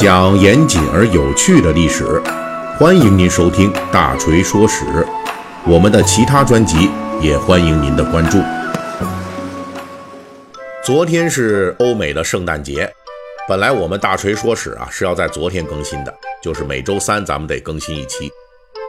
[0.00, 2.22] 讲严谨而有趣的历史，
[2.78, 4.82] 欢迎您收听《大锤说史》。
[5.66, 6.88] 我们的其他专辑
[7.20, 8.38] 也欢迎您的关注。
[10.82, 12.90] 昨天是欧美的圣诞节，
[13.46, 18.32] 本来我们《大锤说史》啊是要在昨天更新的，就是每周三咱们得更新一期，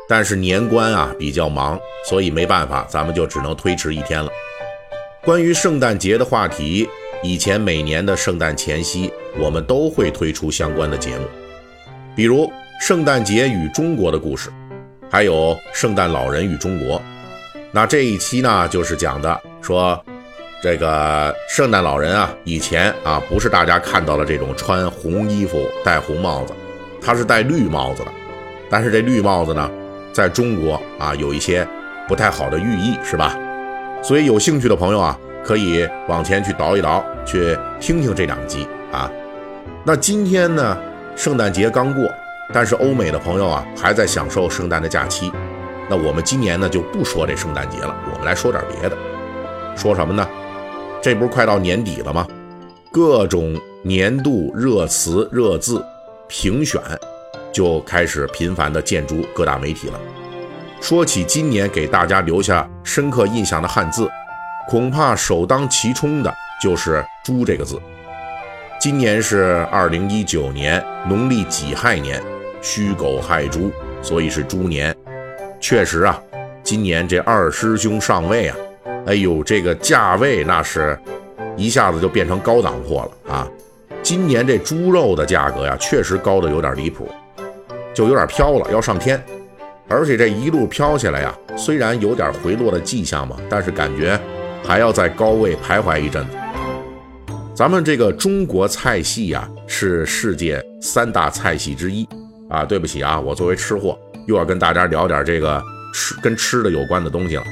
[0.07, 4.31] 但是年关啊比较忙，所以没办法，咱们就只能推迟一天了。
[5.25, 6.87] 关于圣诞节的话题。
[7.23, 11.25] 以前每年的圣诞前夕，我们都会推出相关的节目，
[12.15, 12.45] 比如
[12.79, 14.49] 《圣诞节与中国的故事》，
[15.07, 16.97] 还有《圣诞老人与中国》。
[17.71, 20.03] 那这一期呢，就是讲的说，
[20.63, 26.53] 这个圣诞老人啊，以前啊不是大家看到了这种穿红衣服、戴红帽子，
[26.99, 28.11] 他是戴绿帽子的。
[28.67, 29.69] 但是这绿帽子呢，
[30.11, 31.67] 在中国啊有一些
[32.07, 33.37] 不太好的寓意，是吧？
[34.01, 35.15] 所以有兴趣的朋友啊。
[35.43, 39.09] 可以往前去倒一倒，去听听这两集啊。
[39.83, 40.77] 那今天呢，
[41.15, 42.09] 圣诞节刚过，
[42.53, 45.31] 但是欧美的朋友啊还在享受圣诞的假期。
[45.89, 48.95] 那我们今年呢就不说这圣诞节了，我们来说点别的。
[49.75, 50.27] 说什么呢？
[51.01, 52.27] 这不是快到年底了吗？
[52.91, 55.83] 各种年度热词热字
[56.27, 56.79] 评选
[57.51, 59.99] 就开始频繁的见诸各大媒体了。
[60.79, 64.09] 说起今年给大家留下深刻印象的汉字。
[64.71, 66.33] 恐怕首当其冲的
[66.63, 67.77] 就是“猪”这个字。
[68.79, 72.23] 今年是二零一九年农历己亥年，
[72.61, 73.69] 戌狗亥猪，
[74.01, 74.95] 所以是猪年。
[75.59, 76.17] 确实啊，
[76.63, 78.55] 今年这二师兄上位啊，
[79.07, 80.97] 哎呦，这个价位那是
[81.57, 83.45] 一下子就变成高档货了啊！
[84.01, 87.09] 今年这猪肉的价格呀，确实高的有点离谱，
[87.93, 89.21] 就有点飘了，要上天。
[89.89, 94.17] 而且这一路飘下来呀，虽然有点回落的迹象嘛，但是感觉。
[94.63, 96.37] 还要在高位徘徊一阵子。
[97.53, 102.07] 咱们这个中国菜系呀，是世界三大菜系之一
[102.49, 102.63] 啊。
[102.65, 103.97] 对不起啊，我作为吃货，
[104.27, 105.61] 又要跟大家聊点这个
[105.93, 107.43] 吃跟吃的有关的东西了。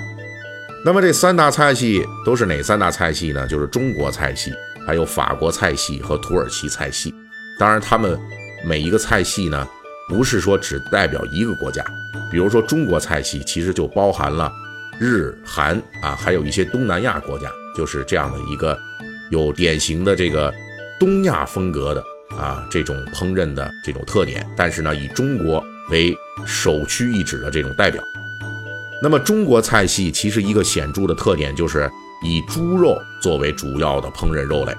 [0.85, 3.45] 那么这三大菜系都是哪三大菜系呢？
[3.45, 4.53] 就是中国菜系，
[4.87, 7.13] 还有法国菜系和土耳其菜系。
[7.59, 8.17] 当然，他们
[8.65, 9.67] 每一个菜系呢，
[10.07, 11.83] 不是说只代表一个国家。
[12.31, 14.49] 比如说中国菜系，其实就包含了。
[14.99, 18.77] 日韩啊，还有一些东南亚国家，就是这样的一个
[19.31, 20.53] 有典型的这个
[20.99, 22.03] 东亚风格的
[22.37, 26.13] 啊这种烹饪的这种特点，但是呢，以中国为
[26.45, 28.03] 首屈一指的这种代表。
[29.01, 31.89] 那么中国菜系其实一个显著的特点就是
[32.21, 34.75] 以猪肉作为主要的烹饪肉类，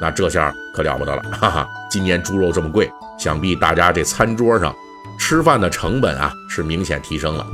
[0.00, 1.68] 那这下可了不得了，哈哈！
[1.90, 4.74] 今年猪肉这么贵，想必大家这餐桌上
[5.18, 7.46] 吃饭的成本啊是明显提升了。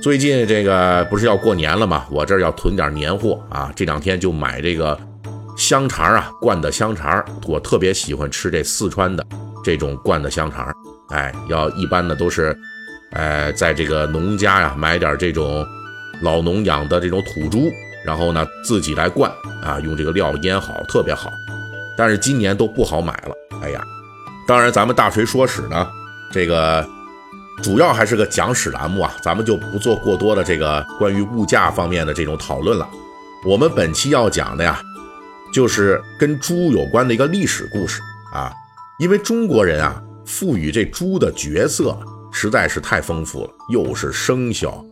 [0.00, 2.06] 最近这个不是要过年了吗？
[2.08, 3.70] 我这儿要囤点年货啊！
[3.74, 4.98] 这两天就买这个
[5.56, 7.22] 香肠啊，灌的香肠。
[7.48, 9.26] 我特别喜欢吃这四川的
[9.64, 10.72] 这种灌的香肠。
[11.08, 12.56] 哎，要一般的都是，
[13.10, 15.66] 哎，在这个农家呀买点这种
[16.22, 17.68] 老农养的这种土猪，
[18.06, 19.30] 然后呢自己来灌
[19.62, 21.28] 啊，用这个料腌好，特别好。
[21.96, 23.34] 但是今年都不好买了。
[23.62, 23.82] 哎呀，
[24.46, 25.86] 当然咱们大锤说史呢，
[26.32, 26.88] 这个。
[27.62, 32.88] 主要还是个讲史栏目啊，咱们就不做过多的这个关于物价方面的这种讨论了。
[33.44, 34.80] 我们本期要讲的呀，
[35.52, 38.00] 就是跟猪有关的一个历史故事
[38.32, 38.52] 啊。
[38.98, 41.96] 因为中国人啊，赋予这猪的角色
[42.32, 44.84] 实在是太丰富了，又是生肖，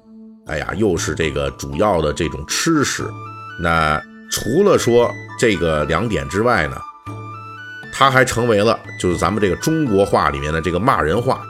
[0.46, 3.04] 哎呀，又是这个主要的这种吃食。
[3.60, 4.00] 那
[4.30, 6.76] 除了说这个两点之外呢，
[7.92, 11.40] 它还成为了就是咱们这个中国话里面的这个骂人话。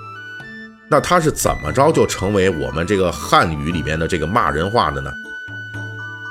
[0.89, 5.11] 那它是怎么着就成为我们这个汉语里面的这个骂人话的呢？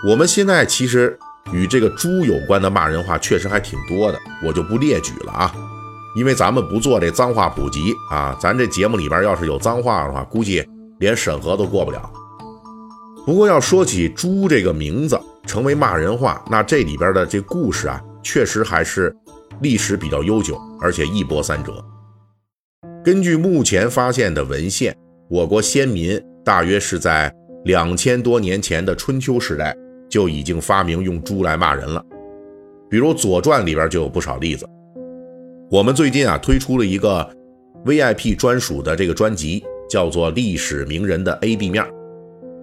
[0.07, 1.17] 我们现在其实
[1.51, 5.53] 与这个猪有关的骂人话确实还挺多的，我就不列举了啊，
[6.15, 10.65] 因为咱们不做这脏话普及啊，咱这节目里边要是有脏话的话，估计
[10.99, 12.09] 连审核都过不了。
[13.25, 19.13] 不过要说起猪这个名字成为骂人话，那这里边的这故事啊，确实还是
[19.61, 21.83] 历史比较悠久，而且一波三折。
[23.05, 24.91] 根据目前发现的文献，
[25.29, 27.31] 我国先民大约是在
[27.65, 29.77] 两千多年前的春秋时代
[30.09, 32.03] 就已经发明用猪来骂人了。
[32.89, 34.67] 比如《左传》里边就有不少例子。
[35.69, 37.29] 我们最近啊推出了一个
[37.85, 41.83] VIP 专属的这个专辑，叫做《历史名人的 A B 面》。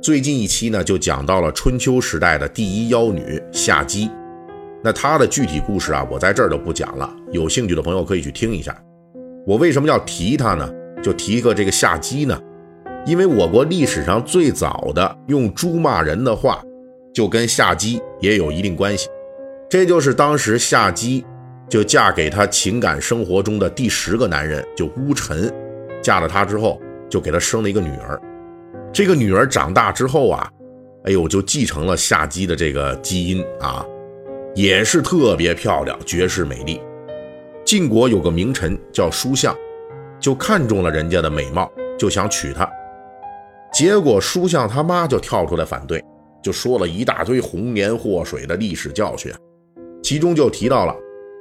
[0.02, 4.10] 最近一期呢就讲到了春秋时代的第一妖女夏姬。
[4.82, 8.76] 那她的具体故事啊，我在这儿就不讲了，有兴趣的朋友可以去听一下。
[9.44, 10.72] 我为什么要提他呢？
[11.02, 12.40] 就提一个这个夏姬呢？
[13.04, 16.62] 因为我国历史上最早的用猪骂人的话，
[17.12, 19.08] 就跟夏姬也有一定关系。
[19.68, 21.24] 这就是当时夏姬
[21.68, 25.52] 就嫁给他情感生活中的第十个男人，就乌尘。
[26.00, 26.80] 嫁了他之后，
[27.10, 28.20] 就给他生了一个女儿。
[28.92, 30.48] 这个女儿长大之后啊，
[31.04, 33.84] 哎呦，就继承了夏姬的这个基因啊，
[34.54, 36.80] 也是特别漂亮，绝世美丽。
[37.72, 39.56] 晋国有个名臣叫叔向，
[40.20, 42.70] 就看中了人家的美貌，就想娶她。
[43.72, 46.04] 结果叔向他妈就跳出来反对，
[46.42, 49.32] 就说了一大堆红颜祸水的历史教训，
[50.02, 50.94] 其中就提到了，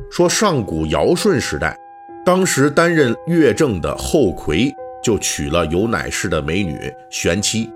[0.10, 1.78] 说上古尧舜时代，
[2.26, 4.72] 当时担任乐政的后魁
[5.04, 6.80] 就娶了有乃氏的美女
[7.10, 7.70] 玄妻，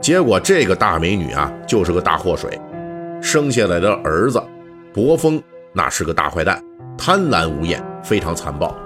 [0.00, 2.56] 结果这个大美女啊就是个大祸水，
[3.20, 4.40] 生下来的儿子
[4.94, 5.42] 伯封
[5.72, 6.62] 那是个大坏蛋，
[6.98, 8.76] 贪婪无厌，非常残暴，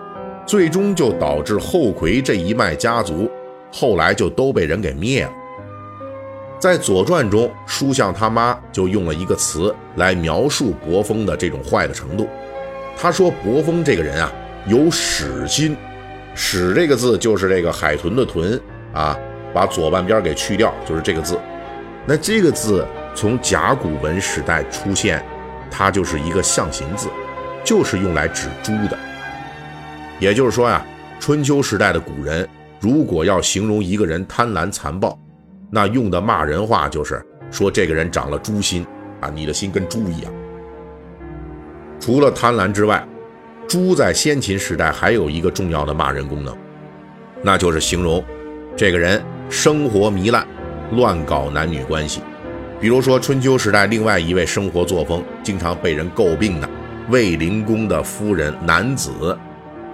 [0.47, 3.31] 最终就导致后魁这一脉家族。
[3.73, 5.33] 后来就都被人给灭了。
[6.59, 12.27] 在《左传》中，书相他妈就用了一个词来描述伯封的这种坏的程度。
[12.97, 14.32] 他说：“伯封这个人啊，
[14.67, 15.77] 有屎心。
[16.35, 18.59] 屎这个字就是这个海豚的豚
[18.94, 19.19] 啊，
[19.53, 21.39] 把左半边给去掉，就是这个字。
[22.06, 25.23] 那这个字从甲骨文时代出现，
[25.71, 27.09] 它就是一个象形字，
[27.65, 28.99] 就是用来指猪的。
[30.19, 30.85] 也就是说呀，
[31.21, 32.49] 春秋时代的古人。”
[32.79, 35.19] 如果要形容一个人贪婪残暴，
[35.71, 38.87] 那用的骂人话就是说这个人长了猪心
[39.23, 40.33] 啊，你的心跟猪一样。
[41.99, 43.03] 除了贪婪之外，
[43.67, 46.55] 猪在先秦时代还有一个重要的骂人功能，
[47.43, 48.23] 那就是形容
[48.77, 50.47] 这个人生活糜烂，
[50.93, 52.21] 乱搞男女关系。
[52.81, 56.69] 比如说春秋时代另外一位生活作风经常被人诟病的
[57.08, 59.37] 卫灵公的夫人南子，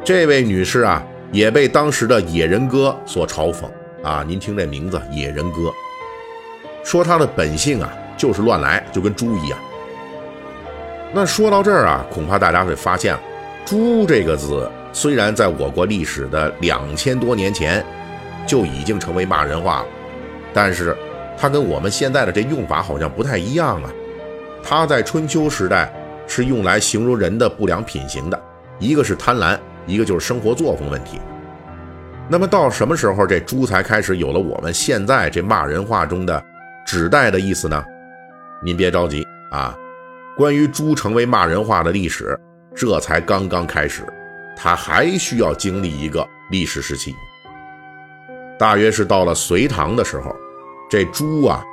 [0.04, 1.04] 这位女士啊。
[1.32, 3.64] 也被当时的野人哥所嘲讽
[4.04, 4.22] 啊！
[4.28, 5.72] 您听这名字，野人哥，
[6.84, 9.58] 说他的本性啊就是乱来，就跟猪一样。
[11.14, 13.16] 那说到这儿啊，恐怕大家会发现，
[13.64, 17.82] 猪这个字虽然在我国历史的两千多年前
[18.46, 19.86] 就已经成为骂人话了，
[20.52, 20.94] 但是
[21.36, 23.90] 它跟我们现在的这用法好像不太一样啊。
[24.62, 25.92] 它在春秋时代
[26.26, 28.40] 是用来形容人的不良品行的，
[28.78, 29.58] 一个是贪婪。
[29.84, 31.18] 一个就是生活作风问题。
[32.28, 36.40] 那么到什么时候这猪才开始有了我们现在这骂人话中的
[36.86, 37.84] 指代的意思呢？
[38.62, 39.76] 您别着急啊，
[40.36, 42.38] 关于猪成为骂人话的历史，
[42.76, 44.04] 这才刚刚开始，
[44.56, 47.12] 它还需要经历一个历史时期。
[48.56, 50.32] 大约是到了隋唐的时候，
[50.92, 51.64] 这猪啊，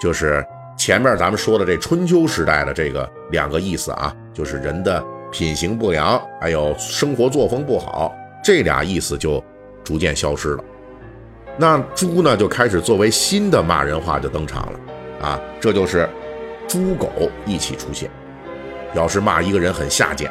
[0.00, 0.44] 就是
[0.76, 5.00] 前面咱们说的这春秋时代的这个两个意思啊，就是人的。
[5.30, 9.42] 品行不良，还有生活作风不好，这俩意思就
[9.84, 10.64] 逐渐消失了。
[11.56, 14.80] 那猪呢，就开始作为新的骂人话就登场了
[15.20, 16.08] 啊，这就是
[16.66, 17.10] 猪狗
[17.44, 18.10] 一起出现，
[18.92, 20.30] 表示骂一个人很下贱。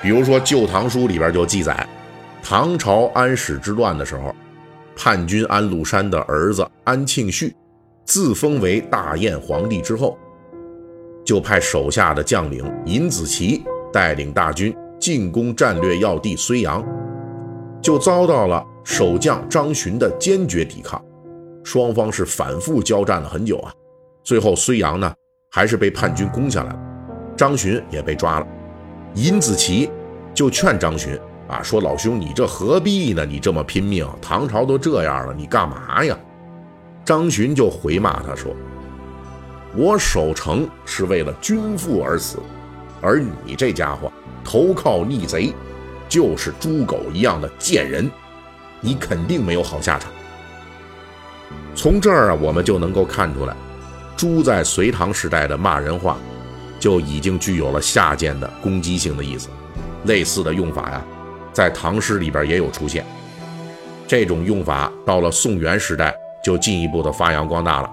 [0.00, 1.86] 比如说《旧唐书》里边就记载，
[2.42, 4.34] 唐朝安史之乱的时候，
[5.00, 7.54] 叛军安禄山的儿子安庆绪
[8.04, 10.18] 自封为大燕皇帝之后，
[11.24, 13.62] 就派手下的将领尹子奇。
[13.90, 16.84] 带领大军进攻战略要地睢阳，
[17.80, 21.02] 就遭到了守将张巡的坚决抵抗，
[21.64, 23.72] 双方是反复交战了很久啊。
[24.22, 25.10] 最后睢阳呢，
[25.50, 26.78] 还是被叛军攻下来了，
[27.34, 28.46] 张巡也被抓了。
[29.14, 29.90] 尹子奇
[30.34, 31.18] 就劝张巡
[31.48, 33.24] 啊，说老兄，你这何必呢？
[33.24, 36.16] 你这么拼命，唐朝都这样了，你干嘛呀？
[37.04, 38.54] 张巡就回骂他说
[39.74, 42.38] ：“我守城是为了君父而死。”
[43.00, 44.12] 而你这家伙
[44.44, 45.54] 投靠逆贼，
[46.08, 48.10] 就是猪狗一样的贱人，
[48.80, 50.10] 你肯定没有好下场。
[51.74, 53.56] 从这儿啊，我们就能够看出来，
[54.16, 56.18] 猪在隋唐时代的骂人话，
[56.78, 59.48] 就已经具有了下贱的攻击性的意思。
[60.04, 61.04] 类似的用法呀，
[61.58, 63.04] 在唐诗里边也有出现。
[64.06, 67.90] 这种用法到了宋元时代，就进一步的发扬光大了。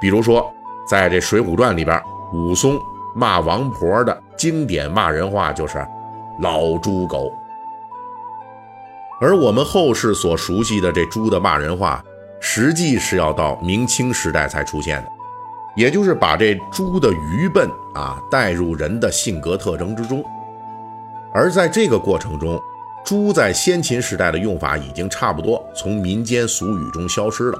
[0.00, 0.48] 比如说，
[0.88, 2.00] 在这《水浒传》里边，
[2.32, 2.78] 武松。
[3.16, 5.86] 骂王婆的经典骂人话就是
[6.42, 7.32] “老猪狗”，
[9.20, 12.02] 而我们后世所熟悉的这猪的骂人话，
[12.40, 15.08] 实际是要到明清时代才出现的，
[15.76, 20.24] 也就是把这猪的愚笨啊带入人的性格特征之中。
[21.32, 22.60] 而在这个过程中，
[23.04, 27.58] 猪在先秦时代的用法已经差不多从民间俗语中消失了，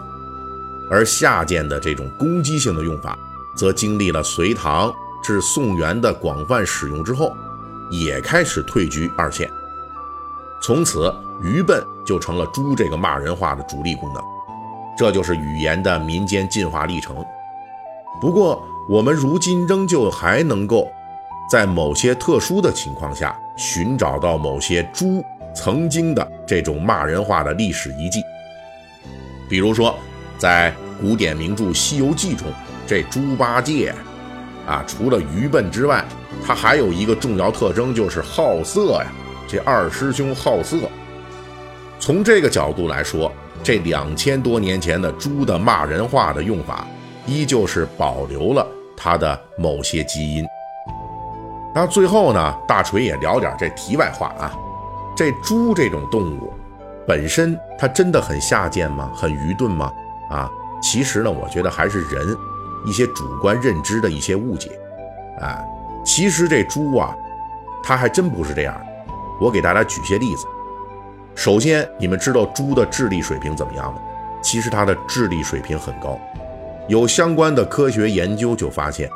[0.91, 3.19] 而下贱的这种攻击性的用法，
[3.55, 4.93] 则经历了隋唐。
[5.23, 7.35] 至宋元的广泛使用之后，
[7.91, 9.51] 也开始退居二线。
[10.63, 11.11] 从此，
[11.43, 14.23] 愚笨就成了猪这个骂人话的主力功能。
[14.99, 17.17] 这就是语言的民间进化历程。
[18.21, 20.87] 不过，我们如今仍旧还能够
[21.51, 25.25] 在某些特殊的情况下寻找到某些猪
[25.55, 28.23] 曾经的这种骂人话的历史遗迹。
[29.49, 29.97] 比如说，
[30.39, 32.47] 在古典名著《西游记》中，
[32.87, 33.95] 这猪八戒
[34.67, 36.05] 啊，除了愚笨之外，
[36.45, 39.07] 他还有一个重要特征，就是好色呀。
[39.47, 40.79] 这二师兄好色。
[42.01, 43.31] 从这个角度来说，
[43.63, 46.87] 这两千多年前的猪的骂人话的用法，
[47.27, 50.45] 依旧是保留了它的某些基因。
[51.75, 54.53] 那最后呢，大锤也聊点这题外话啊。
[55.17, 56.53] 这猪这种动物，
[57.07, 59.11] 本身它真的很下贱吗？
[59.15, 59.93] 很愚钝吗？
[60.31, 60.51] 啊，
[60.83, 62.37] 其实呢，我觉得还是人
[62.85, 64.71] 一些主观认知的一些误解。
[65.41, 65.63] 啊，
[66.05, 67.15] 其实这猪啊，
[67.83, 68.81] 它还真不是这样。
[69.41, 70.47] 我给大家举些例子。
[71.35, 74.01] 首先，你们知道猪的智力水平怎么样吗？
[74.43, 76.19] 其实它的智力水平很高，
[76.87, 79.09] 有相关的科学研究就发现，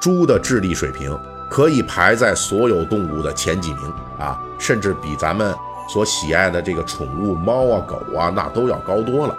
[0.00, 1.18] 猪的智力水平
[1.50, 5.54] 可以排在所有动物的前几名啊，甚至比咱们
[5.88, 9.36] 所喜爱的这个宠物猫啊、狗啊那都要高多了。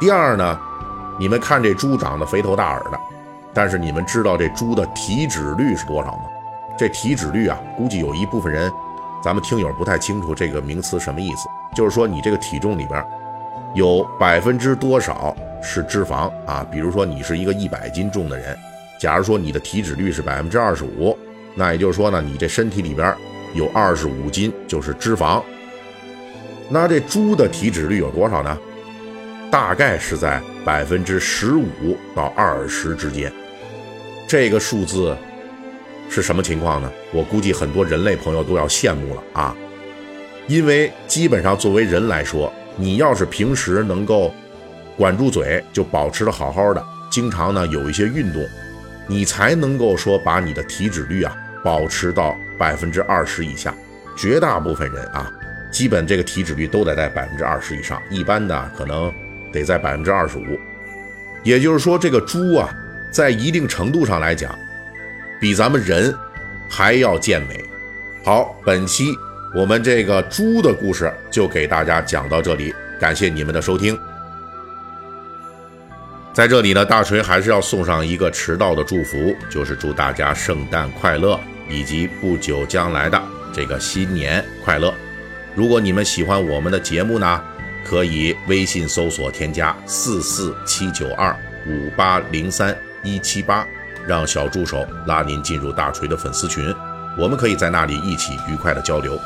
[0.00, 0.58] 第二呢，
[1.18, 2.98] 你们看这猪长得肥头大耳的，
[3.52, 6.24] 但是你们知道这猪的体脂率是多少吗？
[6.76, 8.70] 这体脂率啊，估计有一部分人。
[9.22, 13.02] 咱们听友不太清楚这个名词什么意思，就是说你这个体重里边
[13.72, 16.66] 有百分之多少是脂肪啊？
[16.70, 18.54] 比如说你是一个一百斤重的人，
[18.98, 21.16] 假如说你的体脂率是百分之二十五，
[21.54, 23.16] 那也就是说呢，你这身体里边
[23.54, 25.42] 有二十五斤就是脂肪。
[26.68, 28.58] 那这猪的体脂率有多少呢？
[29.50, 33.32] 大概是在百分之十五到二十之间，
[34.26, 35.16] 这个数字。
[36.10, 36.92] 是什么情况呢？
[37.12, 39.56] 我估计很多人类朋友都要羡慕了啊，
[40.46, 44.32] 因为基本上作为人来说，你要是平时能够
[44.98, 48.44] 管住嘴，就保持的好好的，经常呢有一些运动，
[49.08, 51.34] 你才能够说把你的体脂率啊
[51.64, 53.74] 保持到百分之二十以下。
[54.16, 55.30] 绝大部分人啊，
[55.72, 59.12] 基本这个体脂率都得在百分之二十以上，一般的可能
[59.52, 60.58] 得在百分之二十五。
[61.42, 62.68] 也就是说，这个猪啊，
[63.10, 64.56] 在一定程度上来讲。
[65.40, 66.16] 比咱们人
[66.70, 67.62] 还要健美。
[68.24, 69.14] 好，本期
[69.54, 73.98] 我们这个猪的故事就给大家讲到这里，感谢你们的收听。
[76.32, 84.92] 在这里呢，大锤还是要送上一个迟到的祝福，就是祝大家圣诞快乐，以及不久将来的这个新年快乐。
[85.54, 87.42] 如果你们喜欢我们的节目呢，
[87.84, 91.34] 可以微信搜索添加四四七九二
[91.66, 93.66] 五八零三一七八。
[94.06, 96.62] 让小助手拉您进入大锤的粉丝群，
[97.16, 99.18] 我们可以在那里一起愉快的交流。